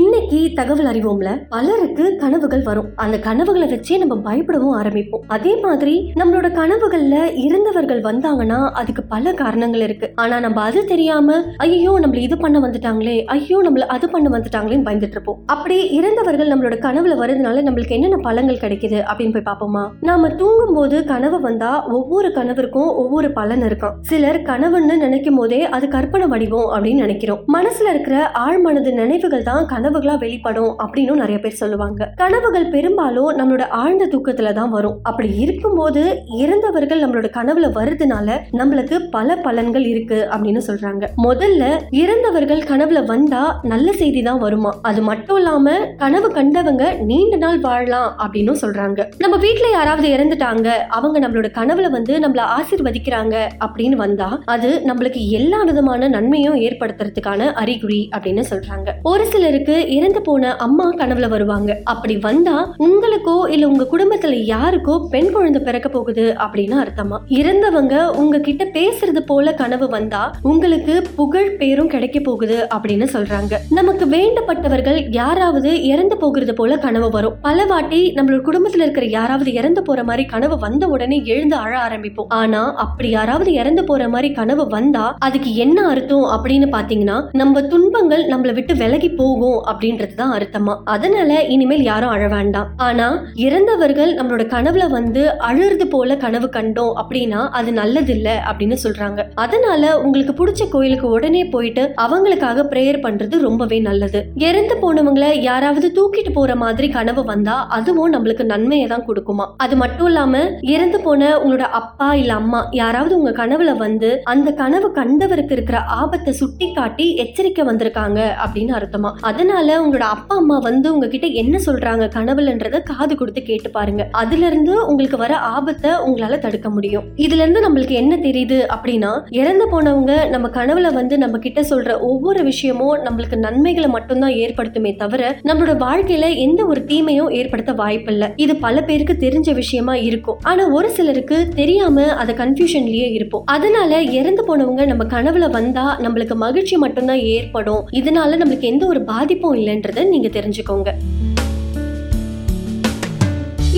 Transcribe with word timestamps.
இன்னைக்கு 0.00 0.38
தகவல் 0.54 0.88
அறிவோம்ல 0.90 1.30
பலருக்கு 1.48 2.04
கனவுகள் 2.22 2.62
வரும். 2.62 2.86
அந்த 2.96 3.16
கனவுகளை 3.26 3.66
வச்சே 3.72 3.96
நம்ம 3.98 4.14
பயப்படவும் 4.24 4.76
ஆரம்பிப்போம். 4.78 5.22
அதே 5.26 5.52
மாதிரி 5.56 5.94
நம்மளோட 6.20 6.48
கனவுகள்ல 6.56 7.16
இறந்தவர்கள் 7.44 8.00
வந்தாங்கன்னா 8.06 8.58
அதுக்கு 8.80 9.02
பல 9.12 9.32
காரணங்கள் 9.32 9.80
இருக்கு. 9.80 10.06
ஆனா 10.14 10.38
நம்ம 10.40 10.62
அது 10.62 10.80
தெரியாம 10.84 11.36
ஐயோ 11.56 11.92
நம்மள 12.04 12.20
இது 12.20 12.38
பண்ண 12.38 12.58
வந்துட்டாங்களே 12.58 13.14
ஐயோ 13.34 13.58
நம்மள 13.66 13.86
அது 13.96 14.08
பண்ண 14.10 14.32
வந்துட்டாங்களேன்னு 14.36 14.86
பயந்துட்டு 14.88 15.16
இருப்போம். 15.18 15.38
அப்படி 15.46 15.76
இறந்தவர்கள் 15.98 16.50
நம்மளோட 16.52 16.78
கனவுல 16.86 17.18
வரதுனால 17.22 17.64
நம்மளுக்கு 17.68 17.96
என்னென்ன 17.98 18.20
பலன்கள் 18.28 18.62
கிடைக்குது 18.64 18.98
அப்படின்னு 19.08 19.36
போய் 19.36 19.46
பார்ப்போமா? 19.50 19.84
நாம 20.10 20.32
தூங்கும் 20.42 20.74
போது 20.74 21.04
கனவு 21.12 21.40
வந்தா 21.40 21.70
ஒவ்வொரு 21.98 22.30
கனவிற்கும் 22.40 22.90
ஒவ்வொரு 23.04 23.30
பலன் 23.38 23.64
இருக்கும். 23.70 23.94
சிலர் 24.10 24.40
கனவுன்னு 24.50 24.98
நினைக்கும் 25.06 25.40
போதே 25.42 25.62
அது 25.78 25.88
கற்பனை 25.88 26.28
வடிவம் 26.34 26.68
அப்படின்னு 26.74 27.06
நினைக்கிறோம். 27.06 27.40
மனசுல 27.58 27.94
இருக்கிற 27.94 28.18
ஆழ்மனது 28.46 28.92
நினைவுகள் 29.02 29.48
தான் 29.52 29.82
கனவுகளா 29.84 30.18
வெளிப்படும் 30.18 30.76
அப்படின்னு 30.82 31.14
நிறைய 31.14 31.38
பேர் 31.38 31.58
சொல்லுவாங்க. 31.60 32.12
கனவுகள் 32.16 32.68
பெரும்பாலும் 32.68 33.30
நம்மளோட 33.38 33.64
ஆழ்ந்த 33.78 34.04
தூக்கத்துல 34.06 34.52
தான் 34.52 34.70
வரும். 34.70 34.94
அப்படி 35.02 35.28
இருக்கும்போது 35.38 36.02
இறந்தவர்கள் 36.38 37.02
நம்மளோட 37.02 37.28
கனவுல 37.34 37.66
வருதுனால 37.78 38.36
நம்மளுக்கு 38.52 38.98
பல 39.10 39.36
பலன்கள் 39.44 39.86
இருக்கு 39.86 40.28
அப்படின்னு 40.30 40.60
சொல்றாங்க. 40.68 41.02
முதல்ல 41.24 41.64
இறந்தவர்கள் 41.90 42.62
கனவுல 42.70 43.02
வந்தா 43.04 43.42
நல்ல 43.62 43.92
செய்தி 43.92 44.22
தான் 44.22 44.38
வருமா? 44.38 44.72
அது 44.82 45.02
மட்டும் 45.02 45.36
இல்லாம 45.36 45.74
கனவு 45.96 46.30
கண்டவங்க 46.30 46.84
நீண்ட 47.02 47.36
நாள் 47.36 47.60
வாழலாம் 47.60 48.08
அப்படின்னு 48.24 48.54
சொல்றாங்க. 48.62 49.06
நம்ம 49.18 49.36
வீட்டுல 49.36 49.70
யாராவது 49.72 50.08
இறந்துட்டாங்க 50.08 50.68
அவங்க 50.98 51.20
நம்மளோட 51.26 51.50
கனவுல 51.60 51.90
வந்து 51.90 52.16
நம்மள 52.18 52.42
ஆசிர்வதிக்கிறாங்க 52.56 53.36
அப்படின்னு 53.66 54.00
வந்தா 54.04 54.30
அது 54.44 54.72
நம்மளுக்கு 54.86 55.28
எல்லா 55.40 55.62
விதமான 55.62 56.08
நன்மையும் 56.08 56.58
ஏற்படுத்துறதுக்கான 56.66 57.52
அறிகுறி 57.64 58.02
அப்படின்னு 58.16 58.44
சொல்றாங்க. 58.50 58.90
ஒரு 59.02 59.26
சிலருக்கு 59.26 59.72
இறந்து 59.82 60.22
போன 60.22 60.56
அம்மா 60.56 60.90
கனவுல 60.90 61.28
வருவாங்க. 61.28 61.80
அப்படி 61.84 62.16
வந்தா 62.16 62.74
உங்களுக்கோ 62.78 63.50
இல்ல 63.50 63.68
உங்க 63.68 63.86
குடும்பத்துல 63.90 64.34
யாருக்கோ 64.34 65.06
பெண் 65.10 65.32
குழந்தை 65.32 65.62
பிறக்க 65.62 65.88
போகுது 65.88 66.36
அப்படின்னு 66.38 66.76
அர்த்தமா? 66.84 67.18
இறந்தவங்க 67.28 68.06
உங்ககிட்ட 68.06 68.64
பேசுறது 68.64 69.20
போல 69.26 69.54
கனவு 69.54 69.88
வந்தா 69.88 70.34
உங்களுக்கு 70.42 71.02
புகழ் 71.16 71.56
பேரும் 71.56 71.88
கிடைக்க 71.88 72.20
போகுது 72.20 72.68
அப்படின்னு 72.74 73.06
சொல்றாங்க. 73.12 73.54
நமக்கு 73.70 74.04
வேண்டப்பட்டவர்கள் 74.06 75.06
யாராவது 75.10 75.84
இறந்து 75.84 76.16
போகிறது 76.16 76.54
போல 76.54 76.78
கனவு 76.78 77.10
வரும். 77.10 77.34
பல 77.42 77.64
வாட்டி 77.64 78.12
நம்மளோட 78.12 78.42
குடும்பத்துல 78.44 78.82
இருக்கிற 78.82 79.06
யாராவது 79.06 79.52
இறந்து 79.52 79.82
போற 79.82 80.04
மாதிரி 80.04 80.24
கனவு 80.24 80.58
வந்த 80.58 80.86
உடனே 80.86 81.22
எழுந்து 81.24 81.56
அழ 81.56 81.78
ஆரம்பிப்போம். 81.88 82.28
ஆனா 82.28 82.74
அப்படி 82.74 83.10
யாராவது 83.10 83.52
இறந்து 83.52 83.84
போற 83.84 84.08
மாதிரி 84.08 84.34
கனவு 84.34 84.66
வந்தா 84.66 85.16
அதுக்கு 85.18 85.54
என்ன 85.54 85.88
அர்த்தம் 85.88 86.24
அப்படின்னு 86.24 86.68
பாத்தீங்கன்னா 86.72 87.28
நம்ம 87.32 87.62
துன்பங்கள் 87.62 88.26
நம்மளை 88.26 88.52
விட்டு 88.54 88.74
விலகி 88.74 89.08
போகும் 89.08 89.63
அப்படின்றது 89.70 90.14
தான் 90.14 90.34
அர்த்தமா. 90.38 90.74
அதனால 90.94 91.40
இனிமேல் 91.54 91.82
யாரும் 91.82 92.12
அழ 92.14 92.28
வேண்டாம். 92.28 92.68
ஆனா 92.88 93.06
இறந்தவர்கள் 93.46 94.12
நம்மளோட 94.18 94.44
கனவுல 94.54 94.88
வந்து 94.88 95.22
அழுறது 95.48 95.86
போல 95.94 96.16
கனவு 96.16 96.48
கண்டோம் 96.56 96.92
அப்படின்னா 97.02 97.40
அது 97.58 97.72
நல்லது 97.72 98.12
இல்ல 98.16 98.28
அப்படின்னு 98.48 98.76
சொல்றாங்க. 98.84 99.20
அதனால 99.34 99.82
உங்களுக்கு 99.98 100.34
பிடிச்ச 100.40 100.62
கோயிலுக்கு 100.68 101.08
உடனே 101.08 101.42
போயிட்டு 101.46 101.82
அவங்களுக்காக 102.04 102.66
பிரேயர் 102.72 103.00
பண்றது 103.06 103.40
ரொம்பவே 103.40 103.78
நல்லது. 103.80 104.20
இறந்து 104.48 104.76
போனவங்களை 104.82 105.30
யாராவது 105.42 105.88
தூக்கிட்டு 105.92 106.32
போற 106.32 106.54
மாதிரி 106.64 106.88
கனவு 106.88 107.24
வந்தா 107.24 107.56
அதுவும் 107.78 108.12
நம்மளுக்கு 108.14 108.44
நன்மையை 108.44 108.86
தான் 108.86 109.06
கொடுக்குமா. 109.08 109.46
அது 109.56 109.76
மட்டும் 109.76 110.06
இல்லாம 110.06 110.42
இறந்து 110.74 111.00
போன 111.00 111.30
உங்களோட 111.42 111.66
அப்பா 111.80 112.08
இல்ல 112.14 112.34
அம்மா 112.34 112.60
யாராவது 112.72 113.14
உங்க 113.18 113.32
கனவுல 113.42 113.76
வந்து 113.76 114.10
அந்த 114.24 114.48
கனவு 114.62 114.88
கண்டவருக்கு 115.00 115.54
இருக்கிற 115.56 115.78
ஆபத்தை 116.00 116.32
சுட்டி 116.40 116.66
காட்டி 116.72 117.06
எச்சரிக்கை 117.24 117.64
வந்திருக்காங்க 117.64 118.20
அப்படின்னு 118.44 118.72
அர்த்தமா. 118.78 119.12
அதனால 119.30 119.53
உங்களோட 119.54 119.98
அப்பா 119.98 120.36
அம்மா 120.36 120.58
வந்து 120.58 120.92
உங்ககிட்ட 120.92 121.26
என்ன 121.26 121.58
சொல்றாங்க? 121.66 122.04
கனவுலன்றத 122.14 122.82
காது 122.82 123.16
கொடுத்து 123.16 123.42
கேட்டு 123.42 123.70
பாருங்க. 123.70 124.08
அதுல 124.10 124.46
இருந்து 124.46 124.86
உங்களுக்கு 124.86 125.16
வர 125.16 125.36
ஆபத்தை 125.36 125.90
உங்களால 125.90 126.38
தடுக்க 126.38 126.70
முடியும். 126.70 127.04
இதுல 127.16 127.42
இருந்து 127.44 127.68
நம்மளுக்கு 127.68 127.90
என்ன 127.90 128.16
தெரியுது 128.16 128.66
அப்படின்னா 128.76 129.22
இறந்து 129.30 129.64
போனவங்க 129.70 130.28
நம்ம 130.28 130.48
கனவுல 130.48 130.92
வந்து 130.92 131.18
நம்ம 131.18 131.38
கிட்ட 131.38 131.60
சொல்ற 131.60 132.00
ஒவ்வொரு 132.00 132.44
விஷயமும் 132.44 132.98
நம்மளுக்கு 132.98 133.36
நன்மைகளை 133.36 133.88
மட்டும்தான் 133.88 134.30
ஏற்படுத்துமே 134.30 134.96
தவிர 134.96 135.38
நம்மளோட 135.44 135.74
வாழ்க்கையில 135.84 136.36
எந்த 136.36 136.66
ஒரு 136.66 136.84
தீமையும் 136.84 137.30
ஏற்படுத்த 137.30 137.72
வாய்ப்பில்லை. 137.72 138.28
இது 138.36 138.56
பல 138.56 138.82
பேருக்கு 138.82 139.16
தெரிஞ்ச 139.20 139.54
விஷயமா 139.54 139.94
இருக்கும். 139.94 140.38
ஆனா 140.42 140.68
ஒரு 140.68 140.90
சிலருக்கு 140.90 141.48
தெரியாம 141.54 142.02
அத 142.04 142.32
கன்ஃபியூஷன்லயே 142.32 143.12
இருப்போம். 143.12 143.42
அதனால 143.46 144.02
இறந்து 144.02 144.42
போனவங்க 144.48 144.86
நம்ம 144.86 145.04
கனவுல 145.04 145.50
வந்தா 145.50 145.98
நம்மளுக்கு 146.00 146.34
மகிழ்ச்சி 146.34 146.76
மட்டும்தான் 146.76 147.18
ஏற்படும். 147.18 147.88
இதனால 147.92 148.42
நம்மளுக்கு 148.42 148.60
எந்த 148.60 148.86
ஒரு 148.86 149.04
கண்டிப்பும் 149.34 149.56
இல்லைன்றதை 149.60 150.02
நீங்க 150.08 150.28
தெரிஞ்சுக்கோங்க. 150.28 150.90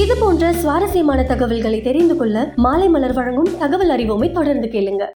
இது 0.02 0.14
போன்ற 0.20 0.52
சுவாரஸ்யமான 0.62 1.20
தகவல்களை 1.32 1.78
தெரிந்து 1.86 2.16
கொள்ள 2.16 2.36
மாலை 2.64 2.88
மலர் 2.88 3.16
வழங்கும் 3.18 3.52
தகவல் 3.58 3.94
அறிவோமை 3.96 4.30
தொடர்ந்து 4.32 4.68
கேளுங்க. 4.74 5.06